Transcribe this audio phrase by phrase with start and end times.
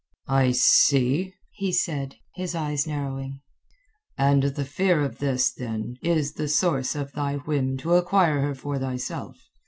[0.27, 3.41] "I see," he said, his eyes narrowing.
[4.17, 8.55] "And the fear of this, then, is the source of thy whim to acquire her
[8.55, 9.37] for thyself.